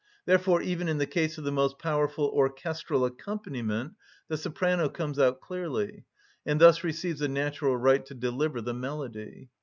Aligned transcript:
Therefore, 0.25 0.63
even 0.63 0.87
in 0.87 0.97
the 0.97 1.05
case 1.05 1.37
of 1.37 1.43
the 1.43 1.51
most 1.51 1.77
powerful 1.77 2.25
orchestral 2.33 3.05
accompaniment, 3.05 3.93
the 4.29 4.35
soprano 4.35 4.89
comes 4.89 5.19
out 5.19 5.41
clearly, 5.41 6.05
and 6.43 6.59
thus 6.59 6.83
receives 6.83 7.21
a 7.21 7.27
natural 7.27 7.77
right 7.77 8.03
to 8.07 8.15
deliver 8.15 8.61
the 8.61 8.73
melody. 8.73 9.49